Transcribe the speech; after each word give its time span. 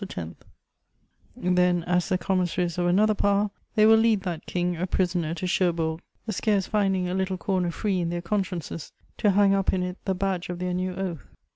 then, 1.35 1.83
as 1.83 2.09
the 2.09 2.17
commissaries 2.17 2.79
of 2.79 2.87
another 2.87 3.13
power, 3.13 3.51
they 3.75 3.85
will 3.85 3.95
lead 3.99 4.21
that 4.21 4.47
King 4.47 4.75
a 4.75 4.87
prisoner 4.87 5.35
to 5.35 5.45
Cherbourg, 5.45 5.99
scarce 6.27 6.65
finding 6.65 7.07
a 7.07 7.13
little 7.13 7.37
corner 7.37 7.69
free 7.69 7.99
in 7.99 8.09
their 8.09 8.19
consciences 8.23 8.93
to 9.17 9.29
hang 9.29 9.53
up 9.53 9.71
in 9.73 9.83
it 9.83 9.99
the 10.05 10.15
badge 10.15 10.49
of 10.49 10.57
their 10.57 10.73
new 10.73 10.95
oath. 10.95 11.27